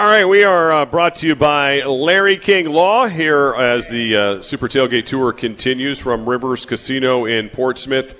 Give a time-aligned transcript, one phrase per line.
[0.00, 4.16] All right, we are uh, brought to you by Larry King Law here as the
[4.16, 8.16] uh, Super Tailgate Tour continues from Rivers Casino in Portsmouth.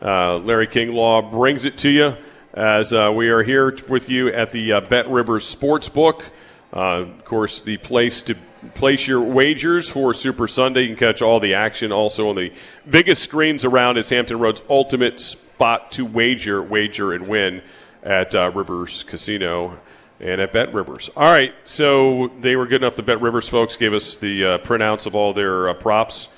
[0.00, 2.16] Uh, Larry King Law brings it to you
[2.54, 6.30] as uh, we are here with you at the uh, Bet Rivers Sportsbook.
[6.72, 8.36] Uh, of course, the place to
[8.76, 10.82] place your wagers for Super Sunday.
[10.82, 12.52] You can catch all the action also on the
[12.88, 13.98] biggest screens around.
[13.98, 17.62] It's Hampton Road's ultimate spot to wager, wager and win
[18.04, 19.80] at Rivers Casino
[20.20, 21.10] and at Bet Rivers.
[21.16, 22.96] All right, so they were good enough.
[22.96, 26.28] The Bet Rivers folks gave us the uh, printouts of all their uh, props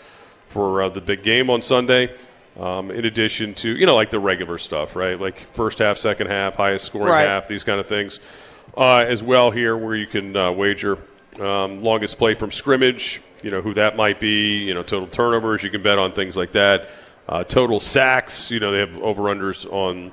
[0.46, 2.14] for uh, the big game on Sunday.
[2.58, 5.20] Um, in addition to you know like the regular stuff, right?
[5.20, 7.28] Like first half, second half, highest scoring right.
[7.28, 8.18] half, these kind of things,
[8.76, 10.98] uh, as well here where you can uh, wager
[11.38, 13.22] um, longest play from scrimmage.
[13.42, 14.56] You know who that might be.
[14.64, 15.62] You know total turnovers.
[15.62, 16.90] You can bet on things like that.
[17.28, 18.50] Uh, total sacks.
[18.50, 20.10] You know they have over unders on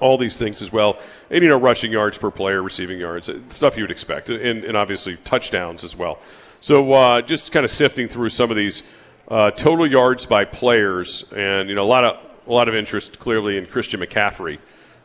[0.00, 0.98] all these things as well.
[1.30, 4.64] And, you know, rushing yards per player, receiving yards, uh, stuff you would expect, and,
[4.64, 6.18] and obviously touchdowns as well.
[6.60, 8.82] So uh, just kind of sifting through some of these
[9.28, 13.18] uh, total yards by players, and, you know, a lot of, a lot of interest
[13.18, 14.58] clearly in Christian McCaffrey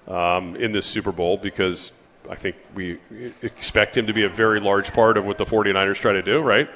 [0.08, 1.92] um, in this Super Bowl because
[2.30, 2.98] I think we
[3.42, 6.42] expect him to be a very large part of what the 49ers try to do,
[6.42, 6.70] right?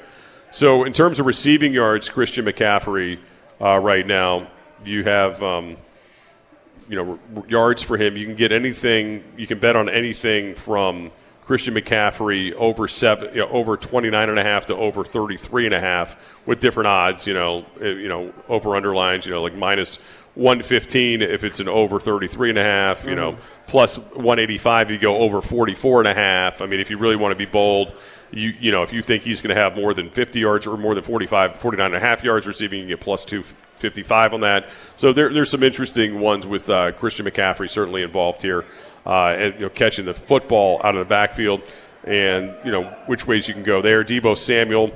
[0.51, 3.19] So in terms of receiving yards, Christian McCaffrey
[3.59, 4.47] uh, right now,
[4.85, 5.77] you have um,–
[6.89, 8.17] you know yards for him.
[8.17, 9.23] You can get anything.
[9.37, 11.11] You can bet on anything from
[11.45, 15.75] Christian McCaffrey over seven, you know, over 29 and a half to over 33 and
[15.75, 17.27] a half with different odds.
[17.27, 19.25] You know, eh, you know over underlines.
[19.25, 19.97] You know, like minus
[20.35, 23.03] 115 if it's an over 33 and a half.
[23.03, 23.19] You mm-hmm.
[23.19, 23.37] know,
[23.67, 26.61] plus 185 you go over 44 and a half.
[26.61, 27.93] I mean, if you really want to be bold.
[28.31, 30.75] You, you know, if you think he's going to have more than 50 yards or
[30.75, 33.43] more than 45, 49 and a half yards receiving, you get plus two,
[33.83, 34.69] 55 on that.
[34.95, 38.63] So there, there's some interesting ones with uh, Christian McCaffrey certainly involved here,
[39.05, 41.63] uh, and you know catching the football out of the backfield,
[42.05, 44.01] and you know which ways you can go there.
[44.05, 44.93] Deebo Samuel,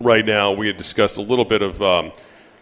[0.00, 2.10] right now we had discussed a little bit of um,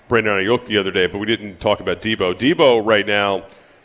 [0.07, 2.35] Brandon Aiyuk the other day, but we didn't talk about Deebo.
[2.35, 3.45] Deebo right now.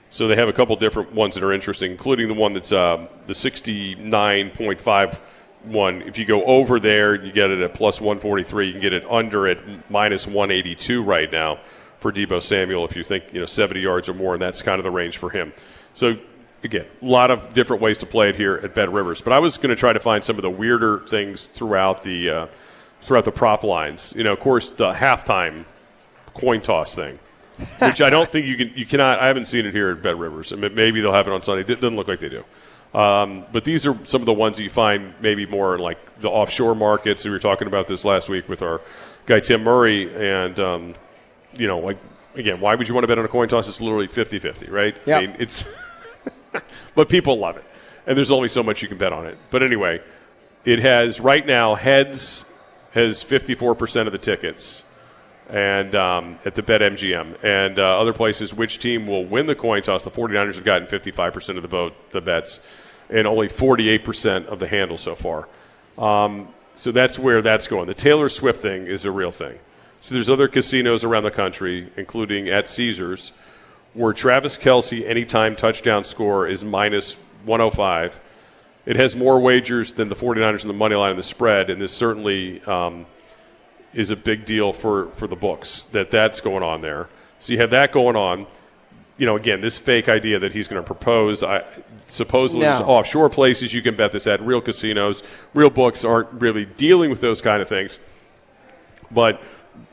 [0.09, 3.07] So they have a couple different ones that are interesting, including the one that's uh,
[3.27, 5.19] the 69.5
[5.63, 6.01] one.
[6.03, 8.67] If you go over there, you get it at plus 143.
[8.67, 11.59] You can get it under at minus 182 right now
[11.99, 14.79] for Deebo Samuel if you think you know 70 yards or more, and that's kind
[14.79, 15.53] of the range for him.
[15.94, 16.16] So
[16.63, 19.21] again, a lot of different ways to play it here at Bet Rivers.
[19.21, 22.29] But I was going to try to find some of the weirder things throughout the
[22.29, 22.47] uh,
[23.01, 24.13] throughout the prop lines.
[24.16, 25.66] You know, of course, the halftime
[26.33, 27.19] coin toss thing.
[27.79, 29.19] which I don't think you can, you cannot.
[29.19, 30.51] I haven't seen it here at Bet Rivers.
[30.51, 31.61] and maybe they'll have it on Sunday.
[31.61, 32.44] It doesn't look like they do.
[32.94, 36.29] Um, but these are some of the ones you find maybe more in like the
[36.29, 37.24] offshore markets.
[37.24, 38.81] We were talking about this last week with our
[39.25, 40.94] guy Tim Murray, and um,
[41.53, 41.97] you know, like
[42.35, 43.68] again, why would you want to bet on a coin toss?
[43.68, 44.96] It's literally 50-50, right?
[45.06, 45.18] Yeah.
[45.18, 45.66] I mean, it's,
[46.96, 47.66] but people love it,
[48.06, 49.38] and there's only so much you can bet on it.
[49.51, 50.01] But anyway,
[50.66, 52.46] it has right now heads
[52.91, 54.84] has 54% of the tickets
[55.51, 59.56] and um, at the Bet MGM and uh, other places, which team will win the
[59.56, 60.03] coin toss?
[60.03, 62.62] The 49ers have gotten 55% of the vote, the bets,
[63.11, 65.47] and only 48% of the handle so far.
[65.97, 67.88] Um, so that's where that's going.
[67.88, 69.59] The Taylor Swift thing is a real thing.
[69.99, 73.33] So there's other casinos around the country, including at Caesars,
[73.94, 78.19] where Travis Kelce anytime touchdown score is minus 105.
[78.85, 81.81] It has more wagers than the 49ers in the money line and the spread, and
[81.81, 83.05] this certainly um,–
[83.94, 87.09] is a big deal for, for the books that that's going on there.
[87.39, 88.47] So you have that going on.
[89.21, 91.43] You know, again, this fake idea that he's going to propose.
[91.43, 91.63] I,
[92.07, 92.79] supposedly, no.
[92.79, 94.41] offshore places you can bet this at.
[94.41, 95.21] Real casinos,
[95.53, 97.99] real books aren't really dealing with those kind of things.
[99.11, 99.41] But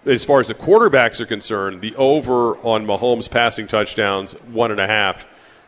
[0.06, 4.80] as far as the quarterbacks are concerned, the over on Mahomes passing touchdowns, one and
[4.80, 5.26] a half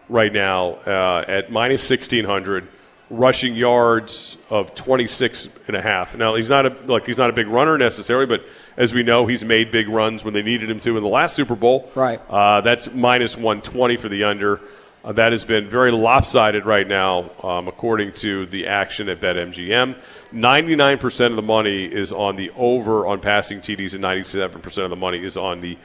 [0.08, 2.66] right now uh, at minus 1600
[3.10, 6.16] rushing yards of 26 and a half.
[6.16, 9.26] Now he's not a like he's not a big runner necessarily, but as we know,
[9.26, 11.90] he's made big runs when they needed him to in the last Super Bowl.
[11.94, 12.20] Right.
[12.30, 14.60] Uh, that's minus 120 for the under.
[15.02, 19.98] Uh, that has been very lopsided right now, um, according to the action at BetMGM.
[20.32, 24.96] 99% of the money is on the over on passing TDs, and 97% of the
[24.96, 25.78] money is on the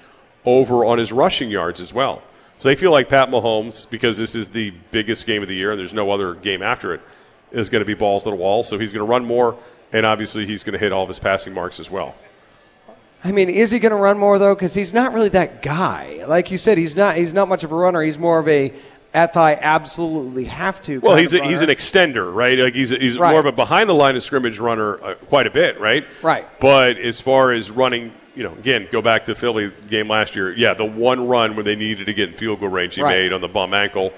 [0.44, 2.22] over on his rushing yards as well.
[2.58, 5.72] So they feel like Pat Mahomes, because this is the biggest game of the year
[5.72, 7.02] and there's no other game after it,
[7.52, 8.64] is going to be balls to the wall.
[8.64, 9.58] So he's going to run more,
[9.92, 12.16] and obviously he's going to hit all of his passing marks as well.
[13.24, 14.54] I mean, is he going to run more though?
[14.54, 16.24] Because he's not really that guy.
[16.28, 17.18] Like you said, he's not.
[17.18, 18.04] He's not much of a runner.
[18.04, 18.72] He's more of a
[19.16, 21.00] if I absolutely have to.
[21.00, 22.58] Well, he's a, he's an extender, right?
[22.60, 23.32] Like he's he's right.
[23.32, 26.06] more of a behind the line of scrimmage runner, uh, quite a bit, right?
[26.22, 26.46] Right.
[26.60, 30.36] But as far as running, you know, again, go back to the Philly game last
[30.36, 30.56] year.
[30.56, 33.18] Yeah, the one run where they needed to get in field goal range, he right.
[33.18, 34.14] made on the bum ankle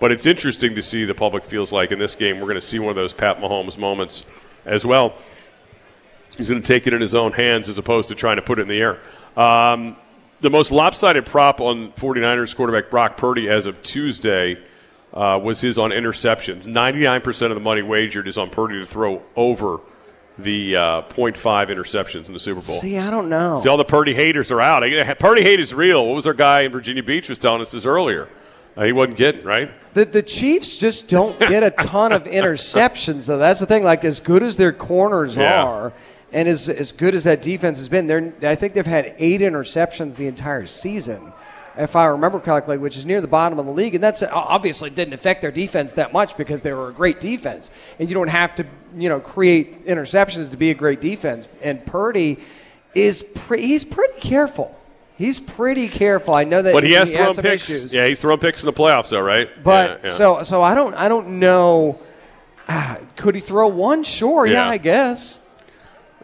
[0.00, 2.60] But it's interesting to see the public feels like in this game we're going to
[2.60, 4.24] see one of those Pat Mahomes moments
[4.64, 5.14] as well.
[6.36, 8.58] He's going to take it in his own hands as opposed to trying to put
[8.58, 8.98] it in the air.
[9.36, 9.96] Um,
[10.40, 14.58] the most lopsided prop on 49ers quarterback Brock Purdy as of Tuesday
[15.12, 16.66] uh, was his on interceptions.
[16.66, 19.80] 99% of the money wagered is on Purdy to throw over
[20.42, 21.34] the uh, 0.5
[21.68, 22.76] interceptions in the Super Bowl.
[22.80, 23.58] See, I don't know.
[23.60, 24.82] See, all the Purdy haters are out.
[25.18, 26.06] Purdy hate is real.
[26.06, 28.28] What was our guy in Virginia Beach was telling us this earlier?
[28.76, 29.70] Uh, he wasn't getting right.
[29.94, 33.22] The the Chiefs just don't get a ton of interceptions.
[33.22, 33.82] So that's the thing.
[33.84, 35.64] Like as good as their corners Yeah.
[35.64, 35.92] are,
[36.32, 40.14] and as as good as that defense has been, I think they've had eight interceptions
[40.14, 41.32] the entire season,
[41.82, 43.94] if I remember correctly, which is near the bottom of the league.
[43.94, 47.70] And that's obviously didn't affect their defense that much because they were a great defense,
[47.98, 48.66] and you don't have to
[48.96, 51.46] you know create interceptions to be a great defense.
[51.62, 52.38] And Purdy
[52.94, 54.76] is pre- he's pretty careful.
[55.16, 56.34] He's pretty careful.
[56.34, 57.68] I know that, But he has had thrown some picks.
[57.68, 57.92] issues.
[57.92, 59.48] Yeah, he's thrown picks in the playoffs, though, right?
[59.62, 60.16] But Yeah, yeah.
[60.16, 61.98] so so I don't I don't know.
[62.68, 64.02] Ah, could he throw one?
[64.02, 64.70] Sure, yeah, Yeah.
[64.70, 65.38] I guess.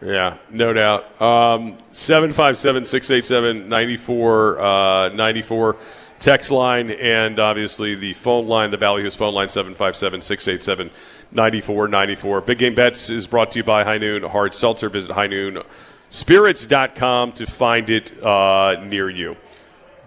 [0.02, 1.22] Yeah, no doubt.
[1.22, 5.76] Um, 757 687 9494.
[6.18, 10.90] Text line and obviously the phone line, the Ballyhoo's phone line, 757 687
[11.32, 12.40] 9494.
[12.40, 14.88] Big Game Bets is brought to you by High Noon Hard Seltzer.
[14.88, 19.36] Visit highnoonspirits.com to find it uh, near you.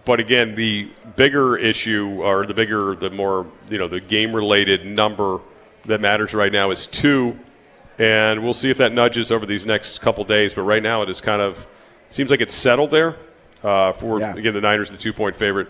[0.06, 4.84] But again, the bigger issue, or the bigger, the more, you know, the game related
[4.86, 5.40] number
[5.86, 7.38] that matters right now is two
[8.00, 10.54] and we'll see if that nudges over these next couple days.
[10.54, 11.68] But right now, it is kind of
[12.10, 13.18] seems like it's settled there
[13.64, 14.36] uh, for Yeah.
[14.36, 15.68] again the Niners, the two point favorite.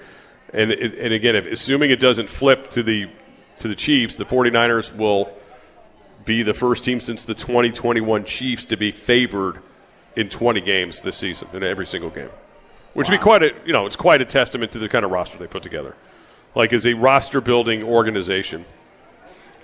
[0.53, 3.09] And it, and again, if, assuming it doesn't flip to the
[3.57, 5.31] to the Chiefs, the 49ers will
[6.23, 9.59] be the first team since the 2021 Chiefs to be favored
[10.15, 12.29] in 20 games this season in every single game,
[12.93, 15.11] which would be quite a you know it's quite a testament to the kind of
[15.11, 15.95] roster they put together,
[16.55, 18.65] like as a roster building organization.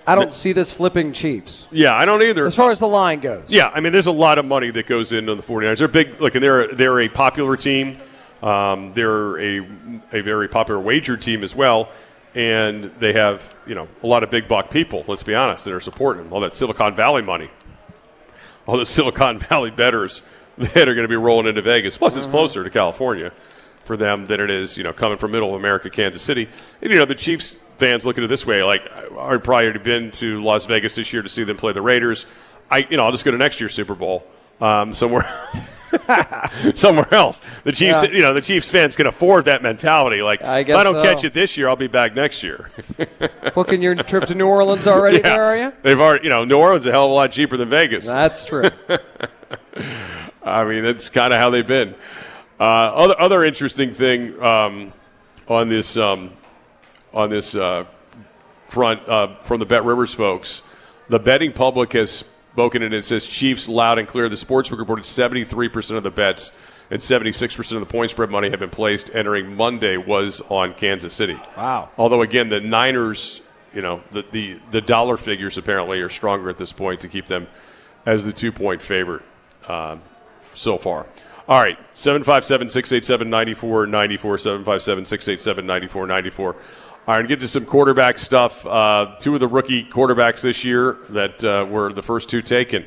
[0.08, 2.46] I don't see this flipping Chiefs Yeah, I don't either.
[2.46, 3.44] as far as the line goes.
[3.48, 5.80] Yeah, I mean, there's a lot of money that goes into the 49ers.
[5.80, 6.22] They're big.
[6.22, 7.98] Look, and they're they're a popular team.
[8.44, 9.60] Um, they're a
[10.14, 11.90] a very popular wager team as well,
[12.36, 15.04] and they have you know a lot of big buck people.
[15.08, 16.34] Let's be honest, that are supporting them.
[16.34, 17.50] All that Silicon Valley money,
[18.68, 20.22] all the Silicon Valley betters
[20.58, 21.98] that are going to be rolling into Vegas.
[21.98, 23.32] Plus, it's closer to California
[23.86, 26.48] for them than it is you know coming from middle of America, Kansas City.
[26.82, 29.80] And you know the Chiefs fans look at it this way: like I've probably already
[29.80, 32.26] been to Las Vegas this year to see them play the Raiders.
[32.70, 34.26] I you know I'll just go to next year's Super Bowl
[34.62, 35.28] um, somewhere.
[36.76, 37.40] somewhere else.
[37.64, 38.10] The Chiefs, Yeah.
[38.10, 40.22] you know, the Chiefs fans can afford that mentality.
[40.22, 41.04] Like, I if I don't so.
[41.04, 42.70] catch it this year, I'll be back next year.
[43.56, 45.74] Booking your trip to New Orleans already there, are you?
[45.84, 48.06] They've already, you know, New Orleans is a hell of a lot cheaper than Vegas.
[48.06, 48.70] That's true.
[50.44, 51.96] I mean, that's kind of how they've been.
[52.60, 54.94] Uh, other other interesting thing um,
[55.48, 56.32] on this um,
[57.16, 57.86] on this uh,
[58.68, 60.62] front uh, from the Bet Rivers folks,
[61.10, 64.30] the betting public has spoken and it says Chiefs loud and clear.
[64.30, 66.52] The sportsbook reported seventy three percent of the bets
[66.92, 70.42] and seventy six percent of the point spread money have been placed entering Monday was
[70.50, 71.40] on Kansas City.
[71.58, 71.90] Wow.
[71.98, 73.42] Although again, the Niners,
[73.74, 77.26] you know, the the, the dollar figures apparently are stronger at this point to keep
[77.26, 77.48] them
[78.06, 79.24] as the two point favorite
[79.68, 80.02] um,
[80.54, 81.08] so far.
[81.48, 86.56] All right, 757 687 9494, 757 687 9494.
[87.08, 88.66] All right, and get to some quarterback stuff.
[88.66, 92.84] Uh, two of the rookie quarterbacks this year that uh, were the first two taken.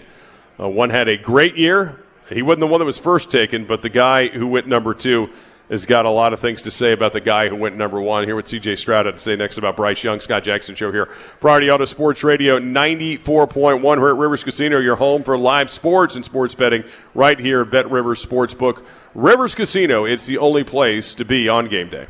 [0.58, 2.02] Uh, one had a great year.
[2.28, 5.30] He wasn't the one that was first taken, but the guy who went number two
[5.70, 8.24] has got a lot of things to say about the guy who went number one.
[8.24, 10.18] Here what CJ Stroud to say next about Bryce Young.
[10.18, 11.06] Scott Jackson Show here.
[11.38, 13.80] Priority Auto Sports Radio 94.1.
[13.82, 16.82] We're at Rivers Casino, your home for live sports and sports betting
[17.14, 18.84] right here at Bet Rivers Sportsbook.
[19.14, 22.08] Rivers Casino, it's the only place to be on game day.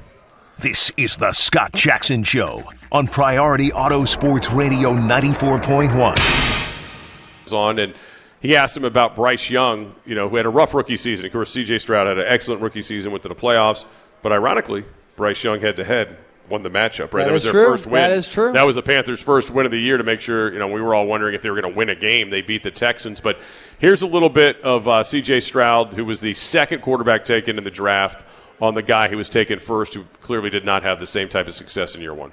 [0.60, 2.58] This is the Scott Jackson Show
[2.90, 7.44] on Priority Auto Sports Radio 94.1.
[7.44, 7.94] was on, and
[8.40, 11.26] he asked him about Bryce Young, you know, who had a rough rookie season.
[11.26, 11.78] Of course, C.J.
[11.78, 13.84] Stroud had an excellent rookie season, went to the playoffs,
[14.20, 14.84] but ironically,
[15.14, 16.16] Bryce Young head to head
[16.48, 17.12] won the matchup.
[17.12, 17.66] Right, That was their true.
[17.66, 17.94] first win.
[17.94, 18.52] That is true.
[18.52, 20.80] That was the Panthers' first win of the year to make sure you know we
[20.80, 22.30] were all wondering if they were going to win a game.
[22.30, 23.38] They beat the Texans, but
[23.78, 25.38] here's a little bit of uh, C.J.
[25.40, 28.24] Stroud, who was the second quarterback taken in the draft,
[28.60, 31.46] on the guy who was taken first, who clearly did not have the same type
[31.46, 32.32] of success in year one.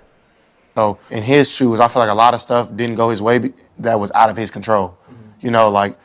[0.75, 3.53] So in his shoes, I feel like a lot of stuff didn't go his way
[3.79, 4.97] that was out of his control.
[5.09, 5.45] Mm-hmm.
[5.45, 5.97] You know, like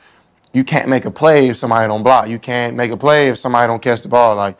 [0.52, 2.28] you can't make a play if somebody don't block.
[2.28, 4.36] You can't make a play if somebody don't catch the ball.
[4.36, 4.56] Like,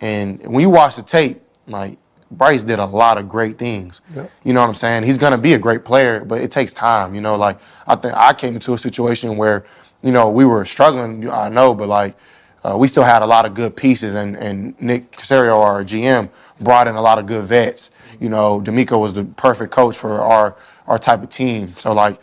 [0.00, 1.96] and when you watch the tape, like
[2.30, 4.00] Bryce did a lot of great things.
[4.42, 5.04] You know what I'm saying?
[5.04, 7.14] He's gonna be a great player, but it takes time.
[7.14, 9.64] You know, like I think I came into a situation where,
[10.02, 11.28] you know, we were struggling.
[11.30, 12.16] I know, but like
[12.64, 16.28] uh, we still had a lot of good pieces, and, and Nick Caserio, our GM,
[16.60, 17.90] brought in a lot of good vets.
[18.20, 21.74] You know, DeMeco was the perfect coach for our our type of team.
[21.76, 22.18] So like,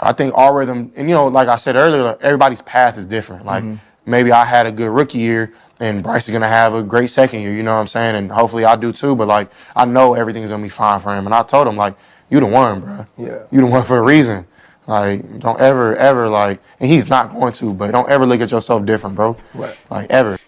[0.00, 3.44] I think our rhythm, and you know, like I said earlier, everybody's path is different.
[3.44, 3.64] Like
[4.06, 5.54] maybe I had a good rookie year.
[5.80, 8.14] And Bryce is gonna have a great second year, you know what I'm saying?
[8.14, 9.16] And hopefully I do too.
[9.16, 11.26] But like I know everything's gonna be fine for him.
[11.26, 11.96] And I told him like,
[12.30, 13.06] you the one, bro.
[13.18, 13.42] Yeah.
[13.50, 14.46] You the one for a reason.
[14.86, 18.50] Like, don't ever, ever like, and he's not going to, but don't ever look at
[18.50, 19.36] yourself different, bro.
[19.54, 19.78] Right.
[19.90, 20.38] Like ever.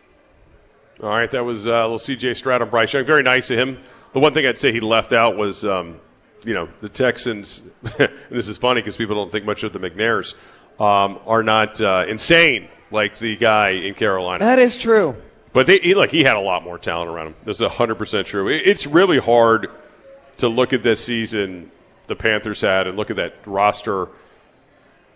[1.03, 3.05] All right, that was uh, a little CJ Stroud and Bryce Young.
[3.05, 3.79] Very nice of him.
[4.13, 6.01] The one thing I'd say he left out was, um,
[6.45, 7.61] you know, the Texans.
[7.99, 10.35] and this is funny because people don't think much of the McNairs
[10.81, 14.45] um, are not uh, insane like the guy in Carolina.
[14.45, 15.17] That is true.
[15.53, 17.35] But they, he, look, he had a lot more talent around him.
[17.45, 18.49] That's hundred percent true.
[18.49, 19.69] It- It's really hard
[20.39, 21.71] to look at this season
[22.07, 24.09] the Panthers had and look at that roster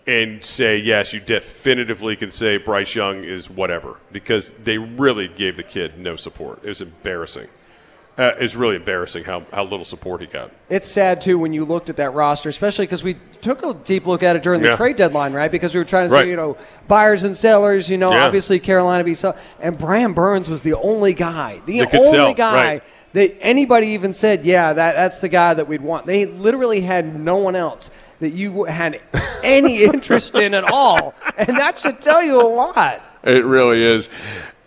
[0.07, 5.57] and say, yes, you definitively can say Bryce Young is whatever because they really gave
[5.57, 6.61] the kid no support.
[6.65, 7.49] It was embarrassing.
[8.19, 10.51] Uh, it's really embarrassing how, how little support he got.
[10.69, 14.07] It's sad too when you looked at that roster, especially because we took a deep
[14.07, 14.77] look at it during the Yeah.
[14.77, 15.51] trade deadline, right?
[15.51, 16.25] Because we were trying to Right.
[16.25, 16.57] say, you know,
[16.89, 17.89] buyers and sellers.
[17.89, 18.25] You know, Yeah.
[18.27, 22.35] obviously Carolina be sell, and Brian Burns was the only guy, the could only sell,
[22.35, 22.83] guy right.
[23.15, 26.05] that anybody even said, yeah, that that's the guy that we'd want.
[26.05, 27.91] They literally had no one else
[28.21, 29.01] that you had
[29.43, 33.03] any interest in at all, and that should tell you a lot.
[33.23, 34.09] It really is.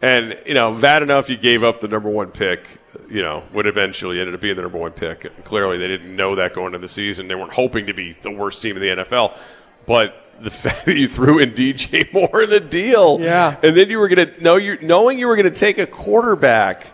[0.01, 2.67] And, you know, bad enough you gave up the number one pick,
[3.09, 5.43] you know, would eventually ended up being the number one pick.
[5.45, 7.29] Clearly, they didn't know that going into the season.
[7.29, 9.37] They weren't hoping to be the worst team in the NFL.
[9.85, 13.55] But the fact that you threw in DJ Moore in the deal, Yeah.
[13.63, 15.87] and then you were going to know you knowing you were going to take a
[15.87, 16.91] quarterback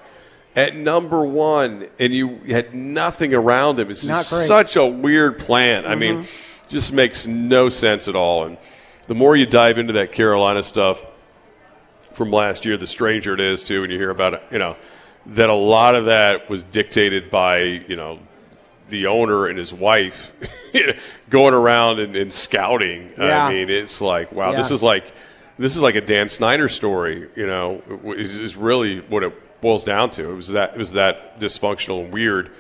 [0.55, 3.89] at number one, and you had nothing around him.
[3.89, 5.85] It's just such a weird plan.
[5.85, 6.48] I mean, mm-hmm.
[6.69, 8.45] Just makes no sense at all.
[8.45, 8.57] And
[9.07, 11.05] the more you dive into that Carolina stuff
[12.13, 13.81] from last year, the stranger it is too.
[13.81, 14.77] When you hear about it, you know
[15.25, 18.19] that a lot of that was dictated by you know
[18.89, 20.31] the owner and his wife
[21.29, 23.11] going around and, and scouting.
[23.17, 23.45] Yeah.
[23.45, 25.11] I mean, it's like wow, this is like
[25.57, 27.29] this is like a Dan Snyder story.
[27.35, 27.81] You know,
[28.15, 30.31] is, is really what it boils down to.
[30.31, 32.51] It was that it was that dysfunctional and weird.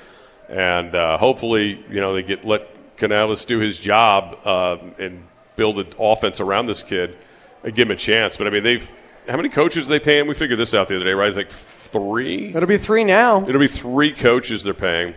[0.47, 2.67] And uh, hopefully, you know, they get let
[2.99, 5.25] Canales do his job um, and
[5.55, 7.17] build an offense around this kid
[7.63, 8.37] and give him a chance.
[8.37, 8.89] But I mean, they've
[9.27, 10.27] how many coaches are they paying?
[10.27, 11.27] We figured this out the other day, right?
[11.27, 12.53] It's like three.
[12.53, 13.47] It'll be three now.
[13.47, 15.13] It'll be three coaches they're paying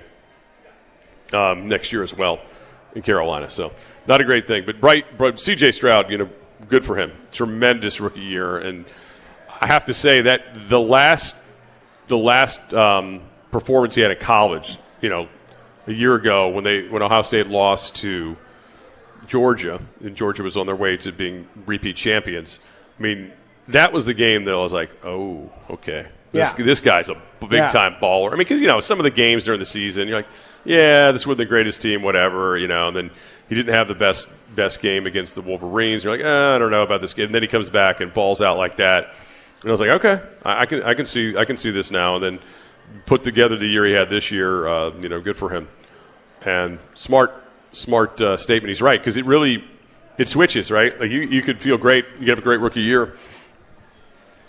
[1.33, 2.41] um, next year as well
[2.95, 3.49] in Carolina.
[3.49, 3.73] So
[4.07, 4.65] not a great thing.
[4.67, 5.73] But Bright, Bright C.J.
[5.73, 6.29] Stroud, you know,
[6.69, 7.13] good for him.
[7.31, 8.85] Tremendous rookie year, and
[9.61, 11.37] I have to say that the last
[12.09, 15.29] the last um, performance he had at college, you know,
[15.87, 18.37] a year ago when they when Ohio State lost to
[19.27, 22.61] Georgia, and Georgia was on their way to being repeat champions.
[22.99, 23.33] I mean,
[23.69, 26.65] that was the game that I was like, oh, okay, this Yeah.
[26.65, 28.29] this guy's a big time baller.
[28.29, 30.29] I mean, because you know some of the games during the season, you're like,
[30.65, 32.89] yeah, this was the greatest team, whatever, you know.
[32.89, 33.11] And then
[33.49, 36.05] he didn't have the best best game against the Wolverines.
[36.05, 37.27] You're like, eh, I don't know about this kid.
[37.27, 39.15] And then he comes back and balls out like that.
[39.63, 41.91] And I was like, okay, I, I can I can see I can see this
[41.91, 42.17] now.
[42.17, 42.41] And then
[43.07, 45.69] put together the year he had this year, uh, you know, good for him.
[46.45, 47.35] And smart
[47.73, 48.69] smart uh, statement.
[48.69, 49.65] He's right because it really
[50.19, 50.99] it switches right.
[50.99, 53.17] Like you you could feel great, you have a great rookie year.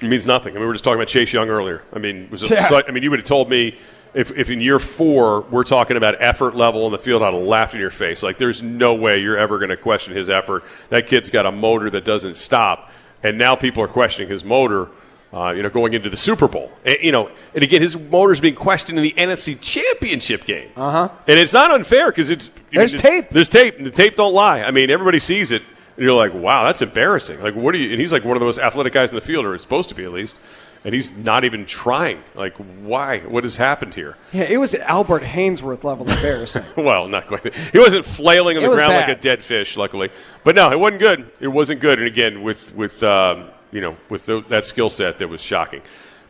[0.01, 0.51] It means nothing.
[0.51, 1.83] I mean, we were just talking about Chase Young earlier.
[1.93, 2.81] I mean, was it Yeah.
[2.87, 3.77] I mean, you would have told me
[4.13, 7.41] if, if in year four we're talking about effort level in the field, I'd have
[7.41, 8.21] laughed in your face.
[8.21, 10.63] Like, there's no way you're ever going to question his effort.
[10.89, 12.91] That kid's got a motor that doesn't stop,
[13.23, 14.89] and now people are questioning his motor.
[15.33, 18.39] Uh, you know, going into the Super Bowl, and, you know, and again, his motor's
[18.39, 20.69] being questioned in the NFC Championship game.
[20.75, 21.09] Uh huh.
[21.27, 23.29] And it's not unfair because it's There's know, tape.
[23.31, 24.61] There's tape, and the tape don't lie.
[24.61, 25.63] I mean, everybody sees it,
[25.97, 27.41] and you're like, wow, that's embarrassing.
[27.41, 27.91] Like, what are you?
[27.91, 29.89] And he's like one of the most athletic guys in the field, or it's supposed
[29.89, 30.37] to be at least,
[30.85, 32.21] and he's not even trying.
[32.35, 33.19] Like, why?
[33.21, 34.17] What has happened here?
[34.33, 36.63] Yeah, it was Albert Haynesworth level embarrassing.
[36.77, 37.55] Well, not quite.
[37.55, 40.11] He wasn't flailing on the ground like a dead fish, luckily.
[40.43, 41.31] But no, it wasn't good.
[41.39, 41.97] It wasn't good.
[41.97, 45.81] And again, with with um, you know with tho- that skill set, that was shocking.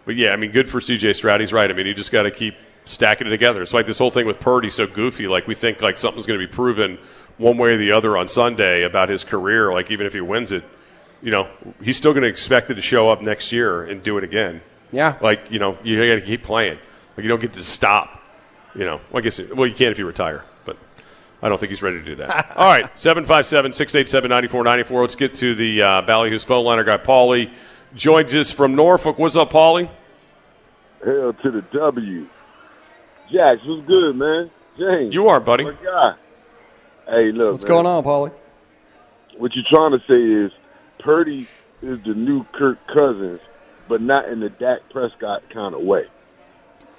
[0.06, 1.14] But yeah, I mean, good for C.J.
[1.14, 1.40] Stroud.
[1.40, 1.70] He's right.
[1.70, 3.62] I mean, you just got to keep stacking it together.
[3.62, 5.28] It's like this whole thing with Purdy, so goofy.
[5.28, 6.98] Like we think like something's going to be proven
[7.38, 9.72] one way or the other on Sunday about his career.
[9.72, 10.64] Like even if he wins it,
[11.22, 11.48] you know,
[11.82, 14.62] he's still going to expect it to show up next year and do it again.
[14.92, 15.18] Yeah.
[15.22, 16.78] Like you know, you got to keep playing.
[17.16, 18.22] Like you don't get to stop.
[18.76, 20.44] You know, well, I guess well you can if you retire,
[21.44, 22.52] I don't think he's ready to do that.
[22.56, 25.02] All right, 757-687-9494.
[25.02, 26.78] Let's get to the uh, Ballyhoo's phone line.
[26.78, 27.52] Our guy Paulie
[27.96, 29.20] joins us from Norfolk.
[29.20, 29.90] What's up, Paulie?
[31.04, 32.28] Hell to the W.
[33.30, 34.50] Jax, what's good, man?
[34.80, 35.14] James.
[35.14, 35.66] You are, buddy.
[35.66, 36.14] My guy.
[37.08, 37.52] Hey, look.
[37.52, 38.32] What's man, going on, Paulie?
[39.38, 40.54] What you're trying to say is
[41.00, 41.46] Purdy
[41.82, 43.42] is the new Kirk Cousins,
[43.90, 46.06] but not in the Dak Prescott kind of way.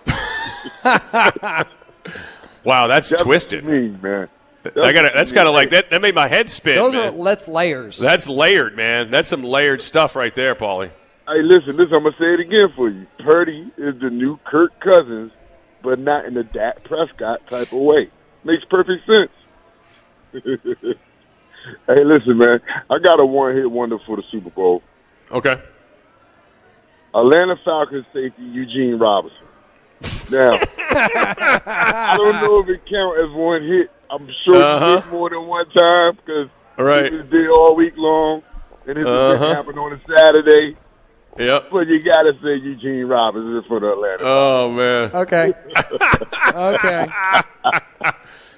[2.64, 3.64] Wow, that's, That's twisted.
[3.64, 4.28] Me, man.
[4.64, 5.90] I got that's kind of like that.
[5.90, 6.76] That made my head spin.
[6.76, 7.08] Those man.
[7.08, 7.98] are let's layers.
[7.98, 9.10] That's layered, man.
[9.10, 10.90] That's some layered stuff right there, Paulie.
[11.26, 11.94] Hey, listen, listen.
[11.94, 13.06] I'm gonna say it again for you.
[13.18, 15.32] Purdy is the new Kirk Cousins,
[15.82, 18.10] but not in the Dak Prescott type of way.
[18.44, 19.30] Makes perfect sense.
[20.32, 22.60] hey, listen, man.
[22.90, 24.82] I got a one-hit wonder for the Super Bowl.
[25.30, 25.60] Okay.
[27.14, 29.46] Atlanta Falcons safety Eugene Robinson.
[30.30, 30.58] Now,
[31.66, 33.90] I don't know if it counts as one hit.
[34.10, 34.86] I'm sure Uh-huh.
[34.96, 37.10] he hit more than one time because All right.
[37.12, 38.42] he was there all week long,
[38.86, 39.34] and this Uh-huh.
[39.34, 40.76] event happened on a Saturday.
[41.36, 41.70] Yep.
[41.72, 44.22] But you gotta say Eugene Robinson is for the Atlanta.
[44.24, 45.52] Oh man, okay.
[46.54, 47.06] okay.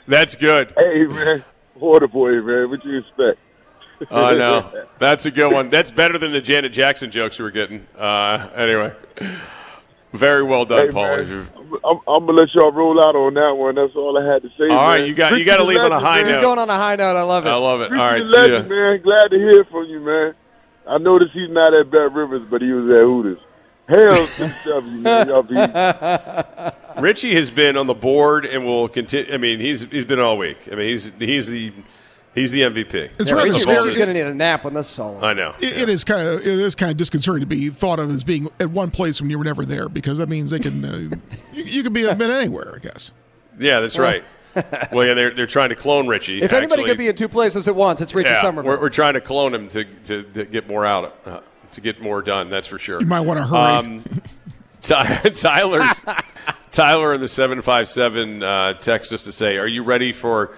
[0.07, 0.75] that's good.
[0.76, 1.43] hey man,
[1.75, 3.38] water boy, man, what you expect?
[4.11, 4.71] I know.
[4.99, 5.71] That's a good one.
[5.71, 7.87] That's better than the Janet Jackson jokes we were getting.
[7.99, 8.93] Uh, anyway,
[10.16, 11.28] very well done, Hey, Paulie.
[11.28, 13.75] man, I'm, I'm, I'm gonna let y'all roll out on that one.
[13.75, 14.73] That's all I had to say.
[14.73, 15.08] All right, man.
[15.08, 16.26] you got- you gotta the leave on a high man.
[16.26, 16.42] He's note.
[16.42, 17.16] going on a high note.
[17.16, 17.49] I love it.
[17.50, 17.90] I love it.
[17.90, 18.42] Richie All right, the see ya.
[18.42, 19.00] legend, man.
[19.02, 20.35] Glad to hear from you, man.
[20.88, 23.38] I noticed he's not at Bet Rivers, but he was at Hooters.
[23.88, 25.28] Hell to the W, man.
[25.28, 29.32] Y'all be Richie has been on the board and will continue.
[29.32, 30.58] I mean, he's he's been all week.
[30.70, 31.73] I mean, he's he's the
[32.37, 32.95] he's the MVP.
[33.19, 33.78] It's Yeah, rather Richie scary.
[33.87, 35.25] Richie's going to need a nap when this is all.
[35.25, 35.55] I know.
[35.61, 38.23] It- it is kind of it is kind of disconcerting to be thought of as
[38.23, 40.97] being at one place when you were never there because that means they can uh,
[41.52, 43.11] you, you can be a bit anywhere, I guess.
[43.59, 44.23] Yeah, that's right.
[44.93, 46.40] well, yeah, they're they're trying to clone Richie.
[46.43, 46.90] If anybody actually.
[46.93, 48.71] could be in two places at once, it's Richie yeah, Somerville.
[48.71, 51.40] we're, we're trying to clone him to, to, to get more out, uh,
[51.73, 52.49] to get more done.
[52.49, 53.00] That's for sure.
[53.00, 53.61] You might want to hurry.
[53.61, 54.05] Um,
[54.83, 56.00] Ty- Tyler's
[56.71, 60.55] Tyler in the seven five seven uh, text us to say, "Are you ready for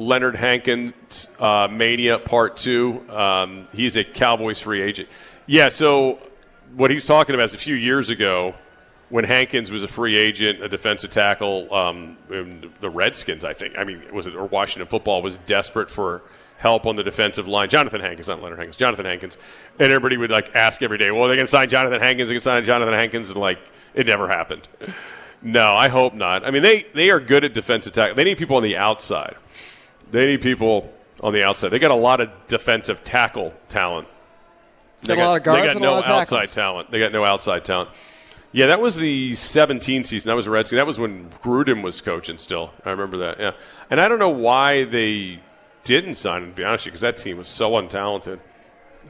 [0.00, 3.08] Leonard Hankins uh, mania part two?
[3.10, 5.08] Um, he's a Cowboys free agent.
[5.46, 5.68] Yeah.
[5.68, 6.18] So
[6.74, 8.54] what he's talking about is a few years ago
[9.10, 11.72] when Hankins was a free agent, a defensive tackle.
[11.74, 13.76] Um, the Redskins, I think.
[13.76, 16.22] I mean, was it or Washington Football was desperate for
[16.60, 17.68] help on the defensive line.
[17.68, 18.76] Jonathan Hankins, not Leonard Hankins.
[18.76, 19.38] Jonathan Hankins,
[19.78, 22.28] and everybody would like ask every day, "Well, they're going to sign Jonathan Hankins.
[22.28, 23.58] They're going to sign Jonathan Hankins," and like
[23.94, 24.68] it never happened.
[25.42, 26.44] No, I hope not.
[26.46, 28.14] I mean, they they are good at defensive tackle.
[28.14, 29.36] They need people on the outside.
[30.10, 30.92] They need people
[31.22, 31.68] on the outside.
[31.68, 34.08] They got a lot of defensive tackle talent.
[35.02, 36.90] They Got a lot of guards they got no outside talent.
[36.90, 37.90] They got no outside talent.
[38.52, 40.28] Yeah, that was the 17 season.
[40.28, 40.76] That was a Redskin.
[40.76, 42.72] That was when Gruden was coaching still.
[42.84, 43.38] I remember that.
[43.38, 43.52] Yeah.
[43.90, 45.40] And I don't know why they
[45.84, 48.40] didn't sign him, to be honest with you, because that team was so untalented.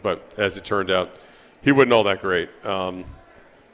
[0.02, 1.16] But as it turned out,
[1.62, 2.50] he wasn't all that great.
[2.64, 3.04] Um,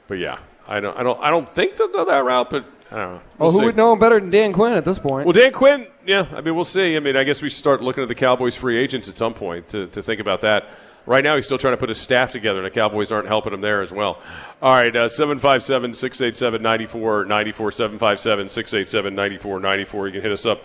[0.07, 2.49] but yeah, I don't, I don't, I don't think they'll go that route.
[2.49, 3.11] But I don't know.
[3.15, 3.65] well, We'll who see.
[3.65, 5.25] would know him better than Dan Quinn at this point?
[5.25, 6.25] Well, Dan Quinn, yeah.
[6.33, 6.95] I mean, we'll see.
[6.95, 9.67] I mean, I guess we start looking at the Cowboys free agents at some point
[9.69, 10.69] to, to think about that.
[11.05, 13.53] Right now, he's still trying to put his staff together, and the Cowboys aren't helping
[13.53, 14.21] him there as well.
[14.61, 20.07] All right, uh, 757 687 9494, 757 687 9494.
[20.07, 20.61] You can hit us up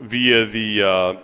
[0.00, 1.14] via the uh,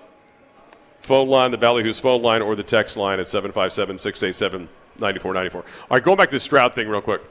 [1.00, 4.68] phone line, the Ballyhoo's phone line, or the text line at 757 687
[5.00, 5.60] 9494.
[5.62, 7.22] All right, going back to the Stroud thing real quick.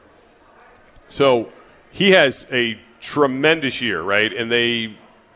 [1.07, 1.51] So
[1.91, 4.31] he has a tremendous year, right?
[4.31, 4.95] And they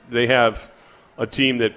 [0.09, 0.71] they have
[1.17, 1.73] a team that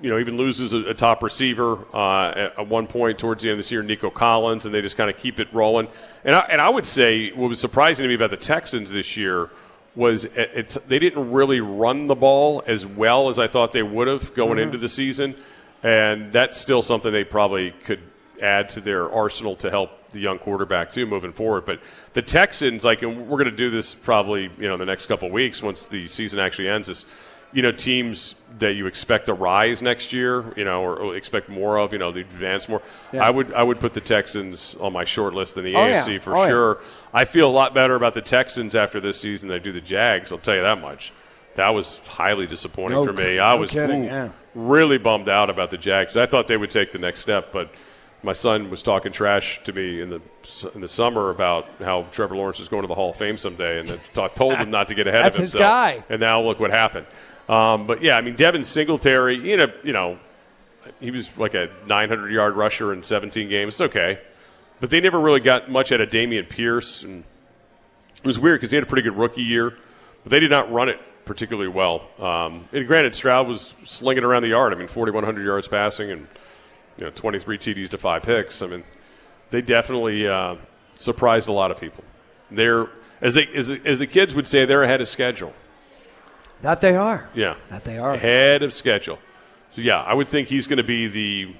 [0.00, 3.48] you know even loses a, a top receiver uh, at, at one point towards the
[3.48, 5.88] end of this year, Nico Collins, and they just kind of keep it rolling.
[6.24, 9.16] And I, and I would say what was surprising to me about the Texans this
[9.16, 9.50] year
[9.94, 13.82] was it, it's they didn't really run the ball as well as I thought they
[13.82, 15.34] would have going into the season,
[15.82, 18.00] and that's still something they probably could
[18.42, 21.64] add to their arsenal to help the young quarterback too moving forward.
[21.64, 21.80] But
[22.12, 25.26] the Texans, like, and we're going to do this probably you know the next couple
[25.28, 26.88] of weeks once the season actually ends.
[26.88, 27.06] Is
[27.52, 31.48] you know teams that you expect to rise next year, you know, or, or expect
[31.48, 32.80] more of, you know, the advance more.
[33.12, 33.24] Yeah.
[33.26, 36.00] I would I would put the Texans on my short list in the Oh, yeah.
[36.04, 36.48] AFC for Oh, yeah.
[36.48, 36.78] sure.
[37.12, 39.80] I feel a lot better about the Texans after this season than I do the
[39.80, 40.30] Jags.
[40.30, 41.12] I'll tell you that much.
[41.56, 43.40] That was highly disappointing No for me.
[43.40, 44.28] I no was kidding, yeah.
[44.54, 46.16] really bummed out about the Jags.
[46.16, 47.72] I thought they would take the next step, but
[48.22, 50.20] my son was talking trash to me in the
[50.74, 53.80] in the summer about how Trevor Lawrence is going to the Hall of Fame someday,
[53.80, 55.70] and I told him not to get ahead That's of his himself.
[55.70, 56.04] guy.
[56.08, 57.06] And now look what happened.
[57.48, 60.18] Um, but yeah, I mean Devin Singletary, you know, you know,
[61.00, 63.74] he was like a 900 yard rusher in 17 games.
[63.74, 64.20] It's okay,
[64.80, 67.24] but they never really got much out of Dameon Pierce, and
[68.18, 69.76] it was weird because he had a pretty good rookie year,
[70.24, 72.08] but they did not run it particularly well.
[72.18, 74.72] Um, and granted, Stroud was slinging around the yard.
[74.72, 76.26] I mean, 4,100 yards passing and
[77.00, 78.62] you know 23 TDs to five picks.
[78.62, 78.84] I mean,
[79.48, 80.56] they definitely uh,
[80.94, 82.04] surprised a lot of people.
[82.50, 82.88] They're
[83.20, 85.52] as they as the, as the kids would say, they're ahead of schedule.
[86.62, 87.28] that they are.
[87.34, 88.14] Yeah, That they are.
[88.14, 89.18] ahead of schedule.
[89.68, 91.54] So yeah, I would think he's going to be the.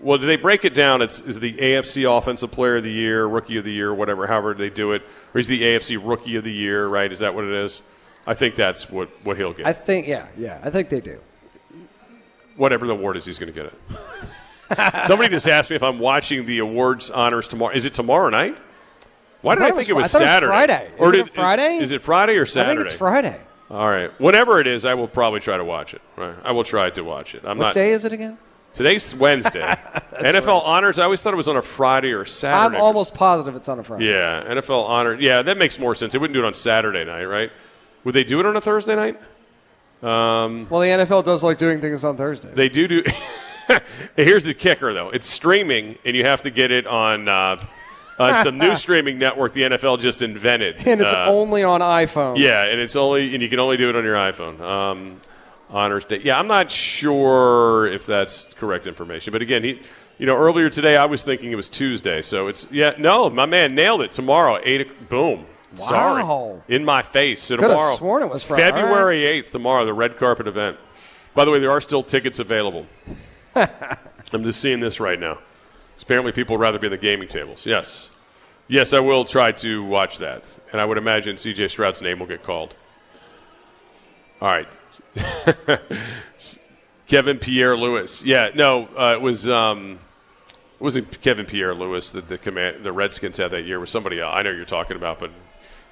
[0.00, 1.00] Well, do they break it down?
[1.00, 4.52] It's is the AFC Offensive Player of the Year, Rookie of the Year, whatever, however
[4.52, 5.02] they do it,
[5.32, 6.88] or is the AFC Rookie of the Year?
[6.88, 7.10] Right?
[7.12, 7.82] Is that what it is?
[8.26, 9.66] I think that's what, what he'll get.
[9.66, 11.18] I think, yeah, yeah, I think they do.
[12.56, 13.74] Whatever the award is, he's going to get it.
[15.06, 17.74] Somebody just asked me if I'm watching the awards honors tomorrow.
[17.74, 18.56] Is it tomorrow night?
[19.42, 20.86] Why did I, think it was was Fri- I thought it was Saturday?
[20.86, 20.90] Friday.
[20.98, 21.76] Or Isn't did- it Friday?
[21.78, 22.72] Is, it Friday or Saturday?
[22.72, 23.40] I think it's Friday.
[23.70, 24.20] All right.
[24.20, 26.02] Whatever it is, I will probably try to watch it.
[26.16, 26.34] Right.
[26.44, 27.42] I will try to watch it.
[27.44, 27.74] I'm What not.
[27.74, 28.38] day is it again?
[28.72, 29.60] Today's Wednesday.
[30.12, 30.98] NFL honors.
[30.98, 32.76] I always thought it was on a Friday or Saturday.
[32.76, 34.06] I'm almost positive it's on a Friday.
[34.08, 35.20] Yeah, NFL honors.
[35.20, 36.12] Yeah, that makes more sense.
[36.12, 37.50] They wouldn't do it on Saturday night, right?
[38.04, 39.16] Would they do it on a Thursday night?
[40.02, 42.50] Um, well, the NFL does like doing things on Thursday.
[42.52, 43.04] They do do.
[44.16, 45.10] Here's the kicker, though.
[45.10, 47.62] It's streaming, and you have to get it on uh,
[48.18, 50.76] on some new streaming network the NFL just invented.
[50.86, 52.38] and it's Uh, only on iPhone.
[52.38, 54.60] Yeah, and it's only and you can only do it on your iPhone.
[54.60, 55.20] Um,
[55.70, 56.20] honors Day.
[56.22, 59.80] Yeah, I'm not sure if that's correct information, but again, he,
[60.18, 62.94] you know, earlier today I was thinking it was Tuesday, so it's yeah.
[62.98, 64.12] No, my man nailed it.
[64.12, 65.08] Tomorrow, eight.
[65.08, 65.46] Boom.
[65.74, 66.60] Sorry, Wow.
[66.68, 67.40] in my face.
[67.40, 68.62] So Could've tomorrow, sworn it was Friday.
[68.70, 69.52] February eighth.
[69.52, 70.76] Tomorrow, the red carpet event.
[71.34, 72.84] By the way, there are still tickets available.
[74.32, 75.38] I'm just seeing this right now.
[76.00, 77.64] Apparently, people would rather be in the gaming tables.
[77.66, 78.10] Yes.
[78.68, 80.44] Yes, I will try to watch that.
[80.72, 82.74] And I would imagine CJ Stroud's name will get called.
[84.40, 84.68] All right.
[87.06, 88.24] Kevin Pierre-Louis.
[88.24, 89.48] Yeah, no, uh, it was.
[89.48, 89.98] Um,
[90.48, 93.76] it wasn't Kevin Pierre-Louis that the command the Redskins had that year.
[93.76, 94.32] It was somebody else.
[94.34, 95.30] I know you're talking about, but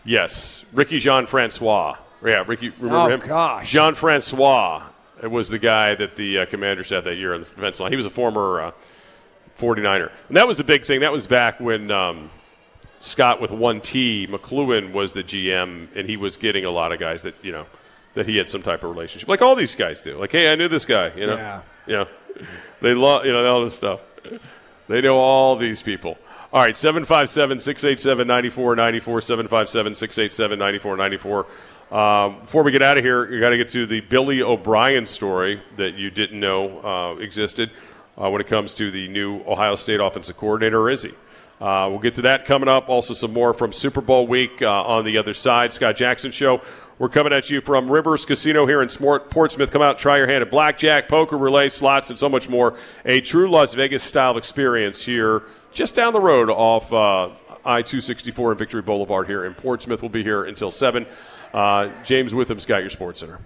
[0.04, 1.96] yes, Ricky Jean Francois.
[2.24, 2.70] Yeah, Ricky.
[2.70, 3.20] Remember Oh, him?
[3.20, 3.70] gosh.
[3.70, 4.82] Jean Francois
[5.28, 7.92] was the guy that the uh, Commanders had that year on the defensive line.
[7.92, 8.72] He was a former uh,
[9.58, 10.10] 49er.
[10.28, 11.00] And that was the big thing.
[11.00, 12.30] That was back when um,
[13.00, 17.00] Scot with one T, McCloughan was the GM, and he was getting a lot of
[17.00, 17.66] guys that, you know,
[18.14, 19.28] that he had some type of relationship.
[19.28, 20.18] Like all these guys do.
[20.18, 21.36] Like, hey, I knew this guy, you know.
[21.36, 21.62] Yeah.
[21.86, 22.06] Know,
[22.80, 24.02] they love, you know, all this stuff.
[24.88, 26.18] They know all these people.
[26.52, 31.46] All right, 757 687 9494, 757 687 9494.
[31.90, 35.04] Um, Before we get out of here, you got to get to the Billy O'Brien
[35.04, 37.72] story that you didn't know uh, existed
[38.16, 41.10] uh, when it comes to the new Ohio State offensive coordinator, or is he?
[41.60, 42.88] Uh, we'll get to that coming up.
[42.88, 45.72] Also, some more from Super Bowl week uh, on the other side.
[45.72, 46.60] Scott Jackson Show.
[46.98, 49.72] We're coming at you from Rivers Casino here in Portsmouth.
[49.72, 52.76] Come out, try your hand at blackjack, poker, roulette, slots, and so much more.
[53.06, 57.30] A true Las Vegas style experience here, just down the road off uh,
[57.64, 60.02] I 264 and Victory Boulevard here in Portsmouth.
[60.02, 61.06] We'll be here until 7.
[61.52, 63.38] Uh, James Witham, Scott, your Sports Center.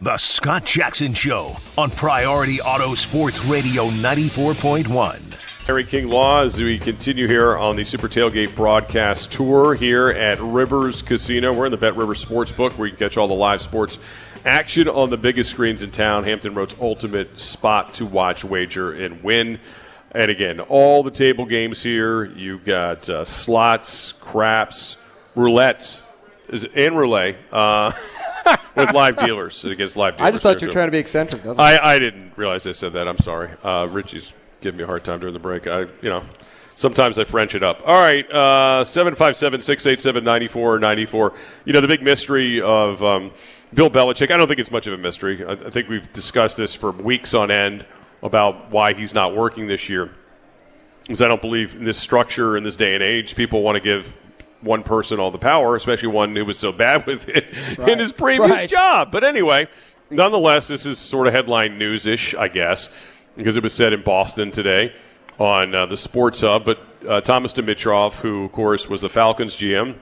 [0.00, 5.68] The Scott Jackson Show on Priority Auto Sports Radio 94.1.
[5.68, 10.40] Larry King Law as we continue here on the Super Tailgate broadcast tour here at
[10.40, 11.52] Rivers Casino.
[11.52, 14.00] We're in the Bet Rivers Sportsbook where you can catch all the live sports
[14.44, 16.24] action on the biggest screens in town.
[16.24, 19.60] Hampton Road's ultimate spot to watch, wager, and win.
[20.10, 22.24] And again, all the table games here.
[22.24, 24.96] You've got uh, slots, craps,
[25.36, 26.00] roulette,
[26.52, 27.92] is- and roulette uh,
[28.76, 30.28] with live dealers against live dealers.
[30.28, 31.44] I just thought you were trying to be eccentric.
[31.58, 33.08] I, I didn't realize I said that.
[33.08, 33.50] I'm sorry.
[33.64, 35.66] Uh, Richie's giving me a hard time during the break.
[35.66, 36.22] I, you know,
[36.76, 37.82] sometimes I French it up.
[37.86, 41.34] All right, uh, 757-687-9494.
[41.64, 43.30] You know, the big mystery of um,
[43.74, 45.44] Bill Belichick, I don't think it's much of a mystery.
[45.44, 47.86] I, I think we've discussed this for weeks on end
[48.22, 50.10] about why he's not working this year.
[51.02, 53.80] Because I don't believe in this structure in this day and age, people want to
[53.80, 54.16] give
[54.62, 57.46] one person all the power, especially one who was so bad with it
[57.88, 58.68] in his previous Right.
[58.70, 59.10] job.
[59.12, 59.68] But anyway,
[60.10, 62.88] nonetheless, this is sort of headline news ish, I guess,
[63.36, 64.94] because it was said in Boston today
[65.38, 66.64] on uh, the Sports Hub.
[66.64, 69.96] But uh, Thomas Dimitroff, who, of course, was the Falcons GM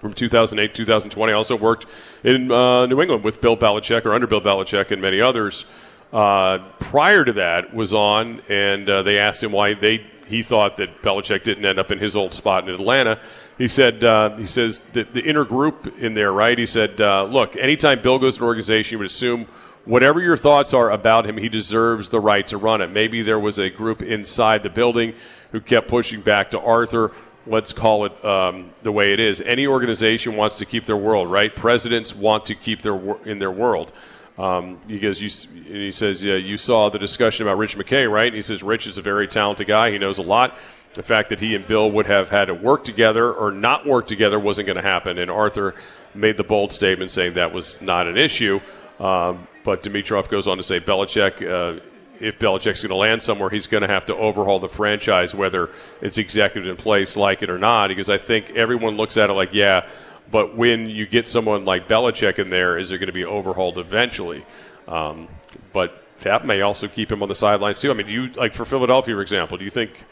[0.00, 1.86] from 2008 2020, also worked
[2.24, 5.66] in uh, New England with Bill Belichick or under Bill Belichick and many others.
[6.12, 10.76] Uh, prior to that, was on, and uh, they asked him why they he thought
[10.78, 13.20] that Belichick didn't end up in his old spot in Atlanta.
[13.58, 16.58] He said uh, he says that the inner group in there, right?
[16.58, 19.46] He said, uh, look, anytime Bill goes to an organization, you would assume
[19.84, 22.88] whatever your thoughts are about him, he deserves the right to run it.
[22.88, 25.14] Maybe there was a group inside the building
[25.52, 27.12] who kept pushing back to Arthur
[27.46, 29.40] let's call it um, the way it is.
[29.40, 31.54] Any organization wants to keep their world, right?
[31.54, 33.92] Presidents want to keep their in their world.
[34.38, 35.28] Um, he goes, you,
[35.64, 38.26] he says, yeah, you saw the discussion about Rich McKay, right?
[38.26, 39.90] And he says, Rich is a very talented guy.
[39.90, 40.58] He knows a lot.
[40.94, 44.06] The fact that he and Bill would have had to work together or not work
[44.06, 45.18] together wasn't going to happen.
[45.18, 45.74] And Arthur
[46.14, 48.60] made the bold statement saying that was not an issue.
[48.98, 51.80] Um, but Dimitroff goes on to say, Belichick, uh,
[52.18, 55.70] if Belichick's going to land somewhere, he's going to have to overhaul the franchise, whether
[56.00, 57.88] it's executive in place, like it or not.
[57.88, 59.86] Because I think everyone looks at it like, yeah,
[60.30, 63.78] but when you get someone like Belichick in there, is it going to be overhauled
[63.78, 64.44] eventually?
[64.88, 65.28] Um,
[65.72, 67.90] but that may also keep him on the sidelines too.
[67.90, 69.58] I mean, do you like for Philadelphia, for example?
[69.58, 70.04] Do you think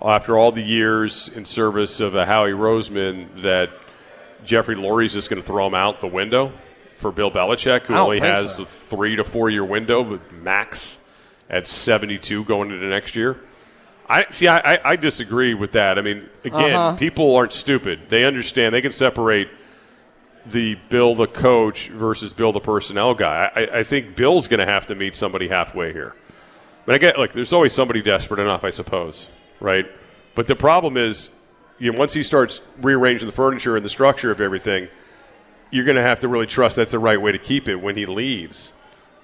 [0.00, 3.70] after all the years in service of a Howie Roseman that
[4.44, 6.52] Jeffrey Lurie's just going to throw him out the window
[6.96, 8.62] for Bill Belichick, who only has so.
[8.62, 11.00] a three to four year window, with max
[11.48, 13.40] at 72 going into next year.
[14.10, 14.48] I see.
[14.48, 15.98] I, I, I disagree with that.
[15.98, 16.96] I mean, again, Uh-huh.
[16.96, 18.00] people aren't stupid.
[18.08, 18.74] They understand.
[18.74, 19.48] They can separate
[20.46, 23.50] the Bill the coach versus Bill the personnel guy.
[23.54, 26.14] I, I think Bill's going to have to meet somebody halfway here.
[26.86, 29.86] But I get like there's always somebody desperate enough, I suppose, right?
[30.34, 31.28] But the problem is,
[31.78, 34.88] you know, once he starts rearranging the furniture and the structure of everything,
[35.70, 37.96] you're going to have to really trust that's the right way to keep it when
[37.96, 38.72] he leaves.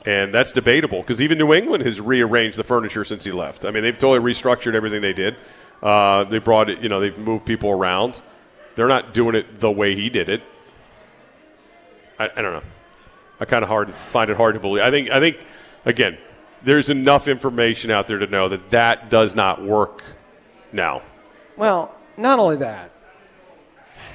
[0.07, 3.64] And that's debatable because even New England has rearranged the furniture since he left.
[3.64, 5.37] I mean, they've totally restructured everything they did.
[5.83, 8.23] Uh, they brought it, you know, they've moved people around.
[8.77, 10.42] They're not doing it the way he did it.
[12.19, 12.62] I, I don't know.
[13.40, 14.83] I kind of hard find it hard to believe.
[14.83, 15.38] I think I think
[15.85, 16.16] again,
[16.62, 20.03] there's enough information out there to know that that does not work
[20.73, 21.03] now.
[21.57, 22.90] Well, not only that.